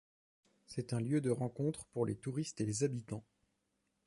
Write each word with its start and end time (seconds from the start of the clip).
C'est 0.65 0.93
un 0.93 0.99
lieu 0.99 1.21
de 1.21 1.29
rencontre 1.29 1.85
pour 1.85 2.07
les 2.07 2.15
touristes 2.15 2.59
et 2.59 2.65
les 2.65 2.81
habitants. 2.83 3.23